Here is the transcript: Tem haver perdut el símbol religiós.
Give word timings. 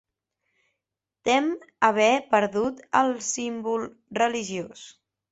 Tem 1.27 1.49
haver 1.89 2.07
perdut 2.31 2.81
el 3.01 3.11
símbol 3.27 3.85
religiós. 4.21 4.83